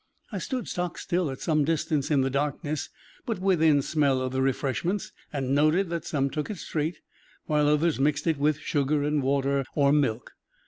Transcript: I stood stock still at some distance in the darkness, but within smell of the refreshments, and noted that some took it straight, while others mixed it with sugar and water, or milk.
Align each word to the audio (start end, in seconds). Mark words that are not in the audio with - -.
I 0.31 0.39
stood 0.39 0.67
stock 0.67 0.97
still 0.97 1.29
at 1.29 1.41
some 1.41 1.63
distance 1.63 2.09
in 2.09 2.21
the 2.21 2.31
darkness, 2.31 2.89
but 3.27 3.37
within 3.37 3.83
smell 3.83 4.19
of 4.19 4.31
the 4.33 4.41
refreshments, 4.41 5.11
and 5.31 5.53
noted 5.53 5.89
that 5.89 6.05
some 6.05 6.31
took 6.31 6.49
it 6.49 6.57
straight, 6.57 7.01
while 7.45 7.67
others 7.69 7.99
mixed 7.99 8.25
it 8.25 8.39
with 8.39 8.57
sugar 8.57 9.03
and 9.03 9.21
water, 9.21 9.63
or 9.75 9.91
milk. 9.93 10.31